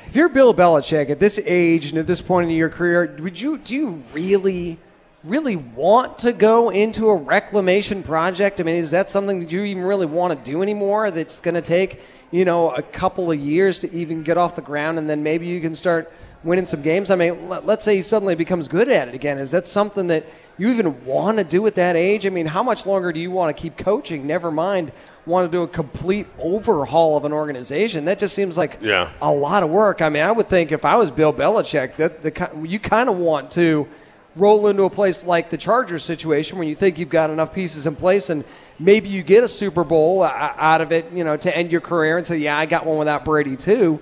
[0.07, 3.39] If you're Bill Belichick at this age and at this point in your career, would
[3.39, 4.79] you do you really,
[5.23, 8.59] really want to go into a reclamation project?
[8.59, 11.11] I mean, is that something that you even really want to do anymore?
[11.11, 14.61] That's going to take you know a couple of years to even get off the
[14.61, 16.11] ground, and then maybe you can start
[16.43, 17.11] winning some games.
[17.11, 19.37] I mean, let, let's say he suddenly becomes good at it again.
[19.37, 20.25] Is that something that
[20.57, 22.25] you even want to do at that age?
[22.25, 24.25] I mean, how much longer do you want to keep coaching?
[24.25, 24.91] Never mind
[25.27, 28.05] want to do a complete overhaul of an organization.
[28.05, 29.11] That just seems like Yeah.
[29.21, 30.01] a lot of work.
[30.01, 33.17] I mean, I would think if I was Bill Belichick, that the you kind of
[33.19, 33.87] want to
[34.35, 37.85] roll into a place like the Chargers situation when you think you've got enough pieces
[37.85, 38.43] in place and
[38.79, 42.17] maybe you get a Super Bowl out of it, you know, to end your career
[42.17, 43.99] and say, "Yeah, I got one without Brady too."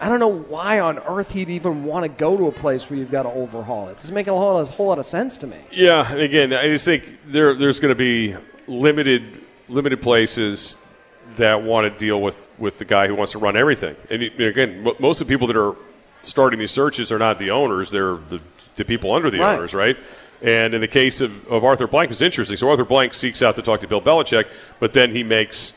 [0.00, 2.98] I don't know why on earth he'd even want to go to a place where
[2.98, 3.92] you've got to overhaul it.
[3.92, 5.58] It doesn't make a whole, a whole lot of sense to me.
[5.70, 8.34] Yeah, and again, I just think there there's going to be
[8.66, 10.78] limited limited places
[11.36, 13.96] that want to deal with with the guy who wants to run everything.
[14.10, 15.76] And again, most of the people that are
[16.22, 18.40] starting these searches are not the owners; they're the,
[18.76, 19.56] the people under the Right.
[19.56, 19.96] owners, right?
[20.42, 22.56] And in the case of, of Arthur Blank, it's interesting.
[22.56, 24.46] So Arthur Blank seeks out to talk to Bill Belichick,
[24.80, 25.72] but then he makes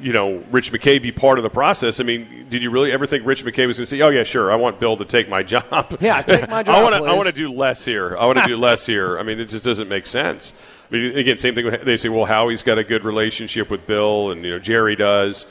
[0.00, 1.98] you know Rich McKay be part of the process.
[2.00, 4.22] I mean, did you really ever think Rich McKay was going to say, "Oh yeah,
[4.24, 5.96] sure, I want Bill to take my job"?
[6.00, 7.02] Yeah, take my I job, want to.
[7.04, 8.16] I want to do less here.
[8.16, 9.18] I want to do less here.
[9.18, 10.52] I mean, it just doesn't make sense.
[10.90, 11.70] I mean, again, same thing.
[11.84, 15.46] They say, well, Howie's got a good relationship with Bill, and you know Jerry does.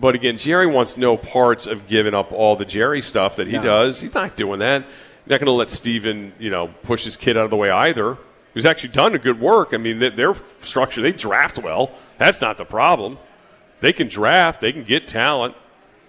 [0.00, 3.54] But again, Jerry wants no parts of giving up all the Jerry stuff that he
[3.62, 4.00] does.
[4.00, 4.82] He's not doing that.
[4.82, 7.70] He's not going to let Steven, you know, push his kid out of the way
[7.70, 8.16] either.
[8.54, 9.72] He's actually done a good work.
[9.72, 11.90] I mean, their structure, they draft well.
[12.18, 13.18] That's not the problem.
[13.80, 14.60] They can draft.
[14.60, 15.54] They can get talent.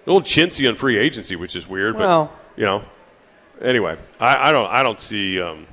[0.06, 1.96] A little chintzy on free agency, which is weird.
[1.96, 2.84] Well- but you know,
[3.62, 4.70] anyway, I, I don't.
[4.70, 5.40] I don't see.
[5.42, 5.66] Um,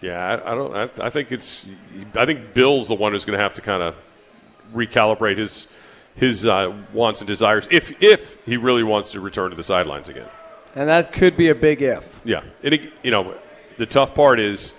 [0.00, 0.74] yeah, I, I don't.
[0.74, 1.66] I, I think it's.
[2.14, 3.94] I think Bill's the one who's going to have to kind of
[4.74, 5.66] recalibrate his
[6.14, 10.08] his uh, wants and desires if if he really wants to return to the sidelines
[10.08, 10.28] again.
[10.76, 12.20] And that could be a big if.
[12.24, 13.36] Yeah, and it, you know,
[13.76, 14.74] the tough part is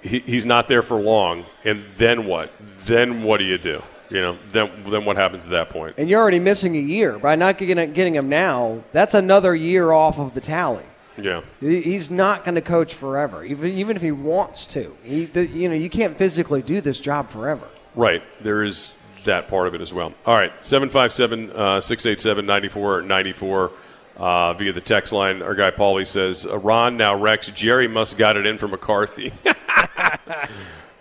[0.00, 2.50] he, he's not there for long, and then what?
[2.86, 3.82] Then what do you do?
[4.10, 5.94] You know, then then what happens at that point?
[5.96, 8.82] and you're already missing a year by not getting getting him now.
[8.92, 10.84] That's another year off of the tally.
[11.18, 14.96] Yeah, He's not going to coach forever, even even if he wants to.
[15.02, 17.68] He, the, you know, you can't physically do this job forever.
[17.94, 18.22] right.
[18.42, 20.12] There is that part of it as well.
[20.26, 21.48] All right, 757
[21.80, 23.72] 687 9494
[24.16, 25.42] uh, via the text line.
[25.42, 27.48] Our guy Paulie says, uh, Ron now Rex.
[27.48, 29.32] Jerry must got it in for McCarthy.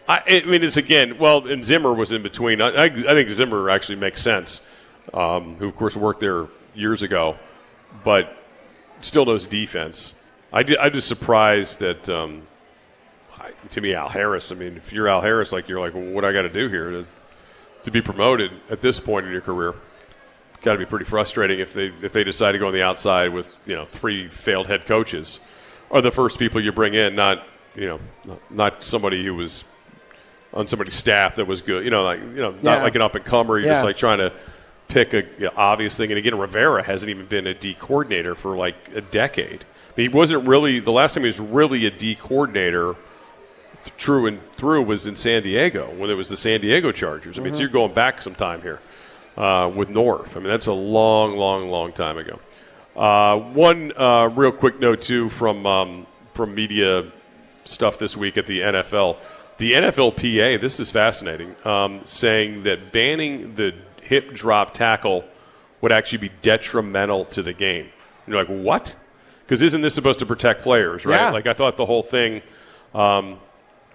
[0.08, 2.62] I, I mean, it's again, well, and Zimmer was in between.
[2.62, 4.62] I, I, I think Zimmer actually makes sense,
[5.14, 7.38] um, who, of course, worked there years ago,
[8.04, 8.38] but
[9.00, 10.16] still knows defense.
[10.52, 12.48] I, I'm just surprised that, um,
[13.70, 16.26] to me, Al Harris, I mean, if you're Al Harris, like, you're like, well, what
[16.26, 17.06] I got to do here to,
[17.84, 19.74] to be promoted at this point in your career?
[20.62, 23.34] Got to be pretty frustrating if they if they decide to go on the outside
[23.34, 25.40] with you know three failed head coaches,
[25.90, 29.64] are the first people you bring in, not you know not- somebody who was
[30.54, 31.84] on somebody's staff that was good.
[31.84, 32.84] You know, like you know, not Yeah.
[32.84, 33.58] like an up and comer.
[33.58, 34.32] You're just like trying to
[34.88, 36.12] pick a you know, obvious thing.
[36.12, 39.64] And again, Rivera hasn't even been a D coordinator for like a decade.
[39.64, 42.96] I mean, he wasn't really the last time he was really a D coordinator.
[43.98, 47.40] True and through was in San Diego when it was the San Diego Chargers.
[47.40, 48.80] I mean, so you're going back some time here
[49.38, 50.36] uh, with North.
[50.36, 52.40] I mean, that's a long, long, long time ago.
[52.96, 57.12] Uh, one uh, real quick note too from um, from media
[57.64, 59.18] stuff this week at the NFL.
[59.58, 65.24] The NFLPA, this is fascinating, um, saying that banning the hip drop tackle
[65.82, 67.90] would actually be detrimental to the game.
[68.28, 68.96] You're like, what?
[69.44, 71.22] Because isn't this supposed to protect players, right?
[71.22, 71.32] Yeah.
[71.32, 72.42] Like I thought the whole thing.
[72.94, 73.40] Um,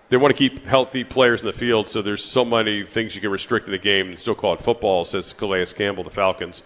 [0.08, 3.20] they want to keep healthy players in the field, so there's so many things you
[3.20, 6.62] can restrict in the game and still call it football, says Calais Campbell, the Falcons.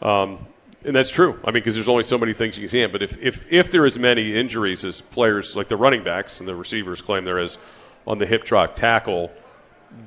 [0.00, 0.46] Um,
[0.82, 1.38] And that's true.
[1.44, 2.70] I mean, because there's only so many things you can.
[2.70, 2.86] See.
[2.86, 6.48] But if, if, if there as many injuries as players like the running backs and
[6.48, 7.58] the receivers claim there is
[8.06, 9.30] on the hip drop tackle,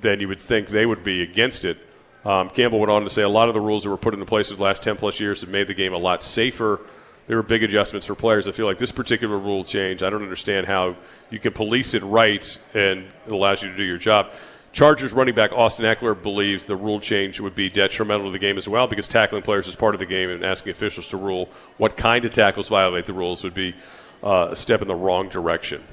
[0.01, 1.77] then you would think they would be against it.
[2.25, 4.25] Um, Campbell went on to say a lot of the rules that were put into
[4.25, 6.79] place in the last 10 plus years have made the game a lot safer.
[7.27, 8.47] There were big adjustments for players.
[8.47, 10.95] I feel like this particular rule change, I don't understand how
[11.29, 14.33] you can police it right and it allows you to do your job.
[14.73, 18.57] Chargers running back Austin Ekeler believes the rule change would be detrimental to the game
[18.57, 21.47] as well because tackling players is part of the game and asking officials to rule
[21.77, 23.75] what kind of tackles violate the rules would be
[24.23, 25.83] uh, a step in the wrong direction.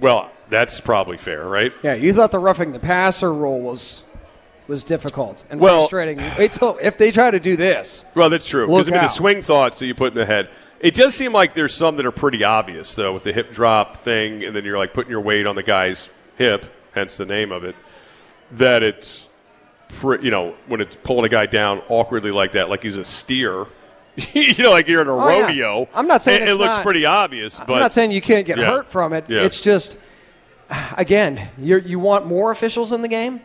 [0.00, 1.72] Well, that's probably fair, right?
[1.82, 4.04] Yeah, you thought the roughing the passer rule was
[4.68, 6.20] was difficult and Well- frustrating.
[6.38, 8.04] Wait till if they try to do this.
[8.14, 8.66] Well, that's true.
[8.66, 10.48] Because I mean, the swing thoughts that you put in the head.
[10.80, 13.96] It does seem like there's some that are pretty obvious, though, with the hip drop
[13.96, 17.50] thing, and then you're like putting your weight on the guy's hip, hence the name
[17.52, 17.74] of it.
[18.52, 19.28] That it's,
[20.02, 23.64] you know, when it's pulling a guy down awkwardly like that, like he's a steer.
[24.34, 25.40] you know, like you're in a Oh, yeah.
[25.46, 25.88] rodeo.
[25.94, 28.46] I'm not saying it, it looks not- pretty obvious, but I'm not saying you can't
[28.46, 28.70] get Yeah.
[28.70, 29.24] hurt from it.
[29.28, 29.42] Yeah.
[29.42, 29.96] It's just,
[30.96, 33.40] again, you you want more officials in the game.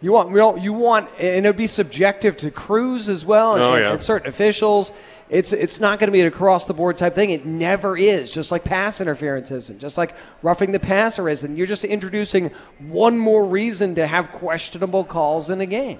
[0.00, 3.76] You want well, you want, and it'd be subjective to crews as well, and, Oh,
[3.76, 3.92] yeah.
[3.92, 4.92] and certain officials.
[5.28, 7.30] It's it's not going to be an across the board type thing.
[7.30, 8.32] It never is.
[8.32, 9.78] Just like pass interference isn't.
[9.78, 11.56] Just like roughing the passer isn't.
[11.56, 15.98] You're just introducing one more reason to have questionable calls in a game.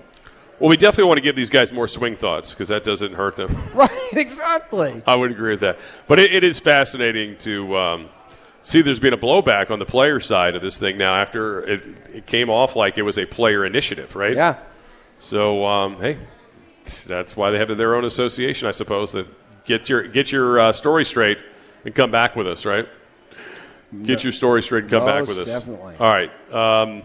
[0.60, 3.36] well, we definitely want to give these guys more swing thoughts because that doesn't hurt
[3.36, 3.54] them.
[3.74, 3.90] Right?
[4.12, 5.02] Exactly.
[5.06, 5.78] I would agree with that.
[6.06, 8.08] But it, it is fascinating to um,
[8.62, 11.82] see there's been a blowback on the player side of this thing now after it,
[12.12, 14.34] it came off like it was a player initiative, right?
[14.34, 14.56] Yeah.
[15.18, 16.18] So, um, hey,
[17.06, 19.26] that's why they have their own association, I suppose, that
[19.64, 21.38] get your, get your uh, story straight
[21.84, 22.88] and come back with us, right?
[24.02, 25.46] Get your story straight and come back with us.
[25.46, 25.94] definitely.
[25.98, 26.52] All right.
[26.52, 27.02] Um,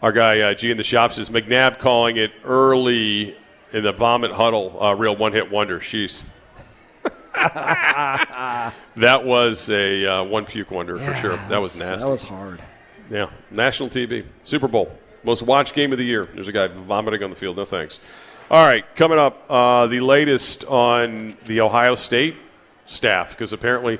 [0.00, 3.36] our guy uh, G in the shop says McNabb calling it early
[3.72, 5.80] in the vomit huddle, uh, real one hit wonder.
[5.80, 6.22] Sheesh.
[8.96, 11.36] that was a uh, one puke wonder for sure.
[11.48, 12.06] That was nasty.
[12.06, 12.60] That was hard.
[13.10, 14.92] Yeah, national TV, Super Bowl,
[15.24, 16.28] most watched game of the year.
[16.34, 17.56] There's a guy vomiting on the field.
[17.56, 18.00] No thanks.
[18.50, 22.36] All right, coming up, uh, the latest on the Ohio State
[22.86, 23.98] staff because apparently,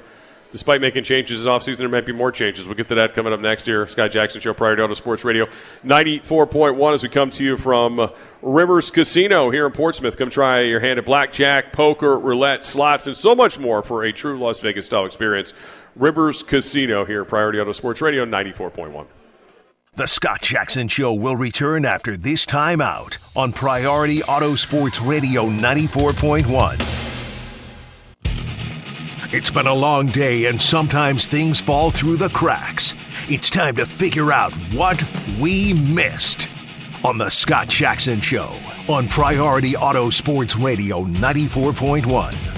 [0.53, 2.67] despite making changes in offseason, there might be more changes.
[2.69, 3.85] We'll get to that coming up next year.
[3.89, 5.47] Scott Jackson Show, Priority Auto Sports Radio,
[5.85, 8.11] 94.1 as we come to you from
[8.43, 10.17] Rivers Casino here in Portsmouth.
[10.17, 14.13] Come try your hand at blackjack, poker, roulette, slots, and so much more for a
[14.13, 15.53] true Las Vegas style experience.
[15.97, 19.07] Rivers Casino here, Priority Auto Sports Radio, 94.1.
[19.95, 26.92] The Scott Jackson Show will return after this timeout on Priority Auto Sports Radio 94.1.
[29.33, 32.95] It's been a long day and sometimes things fall through the cracks.
[33.29, 35.03] It's time to figure out what
[35.41, 36.51] we missed
[37.03, 38.55] on The Scott Jackson Show
[38.91, 42.52] on Priority Auto Sports Radio 94.1.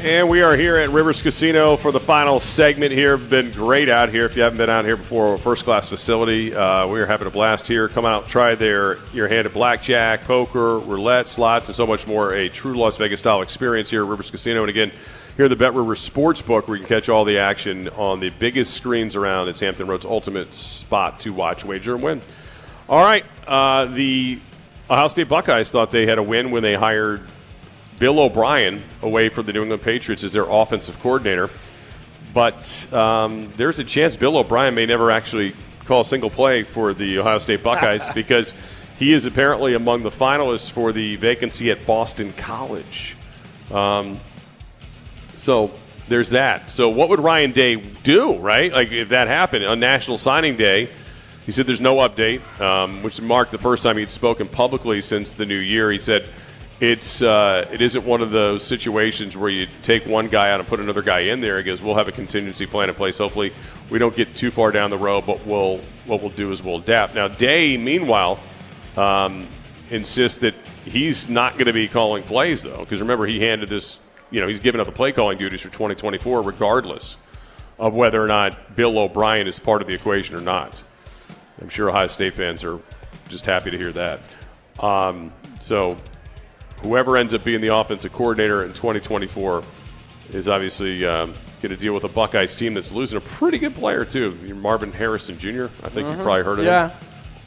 [0.00, 3.16] And we are here at Rivers Casino for the final segment here.
[3.16, 4.26] Been great out here.
[4.26, 6.54] If you haven't been out here before, first class facility.
[6.54, 7.88] Uh, we are having a blast here.
[7.88, 12.32] Come out, try their your hand at blackjack, poker, roulette, slots, and so much more.
[12.32, 14.60] A true Las Vegas style experience here at Rivers Casino.
[14.60, 14.92] And again,
[15.36, 18.30] here at the Bet Rivers Sportsbook, where you can catch all the action on the
[18.30, 19.48] biggest screens around.
[19.48, 22.22] It's Hampton Road's ultimate spot to watch, wager, and win.
[22.88, 24.38] All right, uh, the
[24.88, 27.20] Ohio State Buckeyes thought they had a win when they hired
[27.98, 31.50] Bill O'Brien away from the New England Patriots as their offensive coordinator.
[32.32, 36.92] But um, there's a chance Bill O'Brien may never actually call a single play for
[36.94, 38.54] the Ohio State Buckeyes because
[38.98, 43.16] he is apparently among the finalists for the vacancy at Boston College.
[43.70, 44.20] Um,
[45.36, 45.72] so
[46.08, 46.70] there's that.
[46.70, 48.72] So what would Ryan Day do, right?
[48.72, 50.90] Like if that happened on National Signing Day?
[51.46, 55.32] He said there's no update, um, which marked the first time he'd spoken publicly since
[55.32, 55.90] the new year.
[55.90, 56.28] He said
[56.80, 60.68] it's uh, it isn't one of those situations where you take one guy out and
[60.68, 61.58] put another guy in there.
[61.58, 63.18] He goes, we'll have a contingency plan in place.
[63.18, 63.52] Hopefully,
[63.90, 66.78] we don't get too far down the road, but we'll what we'll do is we'll
[66.78, 67.14] adapt.
[67.14, 68.38] Now, Day, meanwhile,
[68.96, 69.48] um,
[69.90, 73.98] insists that he's not going to be calling plays though, because remember he handed this,
[74.30, 77.16] you know, he's given up the play calling duties for 2024, regardless
[77.78, 80.80] of whether or not Bill O'Brien is part of the equation or not.
[81.60, 82.80] I'm sure Ohio State fans are
[83.28, 84.20] just happy to hear that.
[84.80, 85.96] Um, so,
[86.82, 89.62] whoever ends up being the offensive coordinator in 2024
[90.30, 93.74] is obviously um, going to deal with a Buckeyes team that's losing a pretty good
[93.74, 94.34] player too.
[94.54, 95.66] Marvin Harrison Jr.
[95.82, 96.66] I think you've probably heard of him.
[96.66, 96.90] Yeah.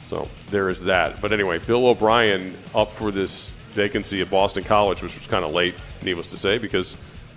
[0.02, 1.20] So there is that.
[1.20, 5.52] But anyway, Bill O'Brien up for this vacancy at Boston College, which was kind of
[5.52, 6.96] late, needless to say, because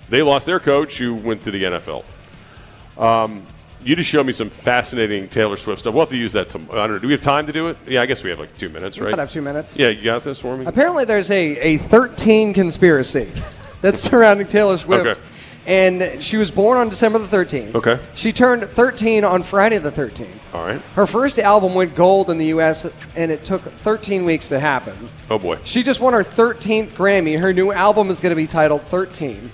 [0.09, 2.03] they lost their coach who went to the NFL.
[2.97, 3.45] Um,
[3.85, 5.93] you just showed me some fascinating Taylor Swift stuff.
[5.93, 6.49] We'll have to use that.
[6.49, 6.99] To, I don't know.
[6.99, 7.77] Do we have time to do it?
[7.87, 9.11] Yeah, I guess we have like two minutes, right?
[9.11, 9.75] Might have two minutes.
[9.75, 10.65] Yeah, you got this for me.
[10.65, 13.31] Apparently, there's a, a 13 conspiracy
[13.81, 15.05] that's surrounding Taylor Swift.
[15.05, 15.21] Okay.
[15.67, 17.73] And she was born on December the 13th.
[17.75, 17.99] Okay.
[18.13, 20.27] She turned 13 on Friday the 13th.
[20.53, 20.79] All right.
[20.93, 25.09] Her first album went gold in the U.S., and it took 13 weeks to happen.
[25.31, 25.57] Oh boy.
[25.63, 27.39] She just won her 13th Grammy.
[27.39, 29.51] Her new album is going to be titled 13.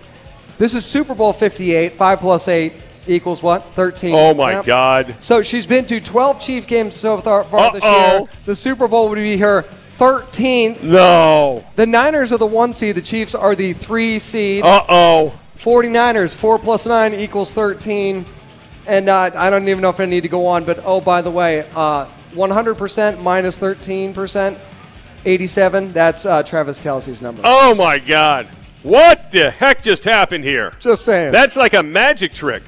[0.57, 1.93] This is Super Bowl 58.
[1.93, 2.73] 5 plus 8
[3.07, 3.65] equals what?
[3.75, 4.13] 13.
[4.15, 4.65] Oh my Yep.
[4.65, 5.15] God.
[5.21, 8.25] So she's been to 12 Chief games so far, far this year.
[8.45, 9.65] The Super Bowl would be her
[9.97, 10.81] 13th.
[10.83, 11.63] No.
[11.75, 12.95] The Niners are the one seed.
[12.95, 14.63] The Chiefs are the three seed.
[14.63, 15.39] Uh oh.
[15.57, 18.25] 49ers, 4 plus 9 equals 13.
[18.87, 21.21] And uh, I don't even know if I need to go on, but oh, by
[21.21, 24.57] the way, uh, 100% minus 13%,
[25.23, 25.93] 87.
[25.93, 27.43] That's uh, Travis Kelce's number.
[27.45, 28.47] Oh my God.
[28.81, 30.73] What the heck just happened here?
[30.79, 31.31] Just saying.
[31.31, 32.63] That's like a magic trick.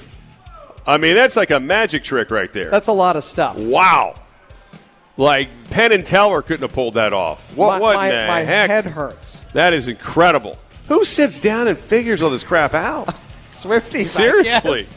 [0.86, 2.70] I mean, that's like a magic trick right there.
[2.70, 3.58] That's a lot of stuff.
[3.58, 4.16] wow.
[5.16, 7.56] Like Penn and Teller couldn't have pulled that off.
[7.56, 7.74] What?
[7.74, 8.70] my, what my, the my heck?
[8.70, 9.42] head hurts.
[9.54, 10.58] That is incredible.
[10.88, 13.16] Who sits down and figures all this crap out?
[13.48, 14.04] Swifty.
[14.04, 14.88] Seriously.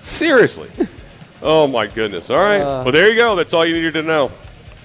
[0.00, 0.70] Seriously.
[1.42, 2.30] Oh my goodness.
[2.30, 2.60] All right.
[2.60, 3.34] Uh, well, there you go.
[3.36, 4.30] That's all you needed to know.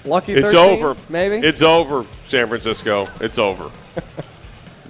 [0.06, 1.00] Lucky It's 13, over.
[1.08, 1.38] Maybe.
[1.38, 3.08] It's over, San Francisco.
[3.22, 3.72] It's over.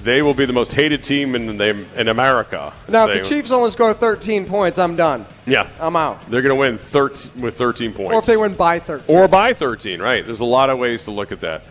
[0.03, 2.73] they will be the most hated team in the, in America.
[2.87, 5.25] now, They- if the Chiefs only score 13 points, I'm done.
[5.45, 5.69] Yeah.
[5.79, 6.21] I'm out.
[6.23, 8.13] They're going to win 13 with 13 points.
[8.13, 9.15] Or if they win by 13.
[9.15, 10.25] Or by 13, right?
[10.25, 11.63] There's a lot of ways to look at that.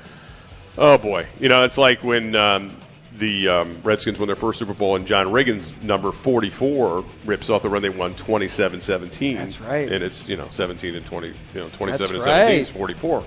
[0.79, 2.75] Oh boy, you know it's like when um,
[3.17, 7.61] the um, Redskins won their first Super Bowl and John Riggins, number 44, rips off
[7.63, 9.35] the run they won 27-17.
[9.35, 9.93] That's right.
[9.93, 13.23] And it's you know 17 and 20, you know 27 That's and 17 is 44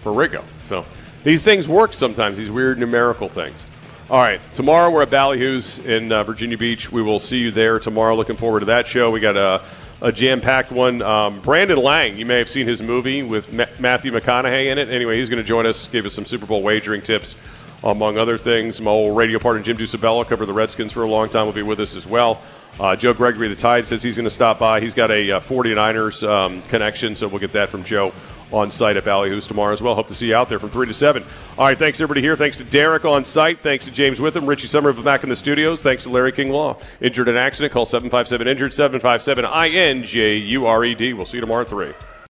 [0.00, 0.42] for Riggo.
[0.62, 0.86] So
[1.22, 2.38] these things work sometimes.
[2.38, 3.66] These weird numerical things.
[4.08, 6.92] All right, tomorrow we're at Ballyhoo's in uh, Virginia Beach.
[6.92, 8.14] We will see you there tomorrow.
[8.14, 9.10] Looking forward to that show.
[9.10, 9.64] We got a,
[10.00, 11.02] a jam-packed one.
[11.02, 14.90] Um, Brandon Lang, you may have seen his movie with Ma- Matthew McConaughey in it.
[14.90, 17.34] Anyway, he's going to join us, give us some Super Bowl wagering tips,
[17.82, 18.80] among other things.
[18.80, 21.46] My old radio partner Jim Dusabella covered the Redskins for a long time.
[21.46, 22.40] Will be with us as well.
[22.78, 24.80] Uh, Joe Gregory, the Tide, says he's going to stop by.
[24.80, 28.12] He's got a uh, 49ers um, connection, so we'll get that from Joe
[28.52, 29.94] on site at Ballyhoo's tomorrow as well.
[29.94, 31.24] Hope to see you out there from 3 to 7.
[31.58, 32.36] All right, thanks everybody here.
[32.36, 33.60] Thanks to Derek on site.
[33.60, 35.80] Thanks to James Witham, Richie Summer back in the studios.
[35.80, 36.78] Thanks to Larry King Law.
[37.00, 41.16] Injured in accident, call 757 Injured, 757 INJURED.
[41.16, 42.15] We'll see you tomorrow at 3.